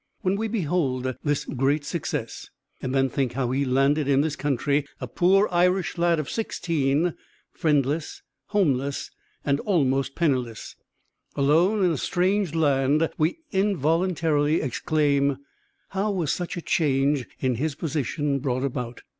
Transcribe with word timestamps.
When 0.21 0.35
we 0.35 0.47
behold 0.47 1.15
this 1.23 1.45
great 1.45 1.85
success, 1.85 2.49
and 2.81 2.91
then 2.95 3.07
think 3.07 3.33
how 3.33 3.51
he 3.51 3.63
landed 3.65 4.07
in 4.07 4.21
this 4.21 4.35
country 4.35 4.83
a 4.99 5.07
poor 5.07 5.47
Irish 5.51 5.95
lad 5.95 6.19
of 6.19 6.27
sixteen, 6.27 7.13
friendless, 7.51 8.23
homeless, 8.47 9.11
and 9.45 9.59
almost 9.59 10.15
penniless, 10.15 10.75
alone 11.35 11.85
in 11.85 11.91
a 11.91 11.97
strange 11.99 12.55
land, 12.55 13.11
we 13.19 13.41
involuntarily 13.51 14.59
exclaim, 14.59 15.37
"How 15.89 16.09
was 16.11 16.33
such 16.33 16.57
a 16.57 16.63
change 16.63 17.27
in 17.39 17.53
his 17.57 17.75
position 17.75 18.39
brought 18.39 18.63
about?" 18.63 19.03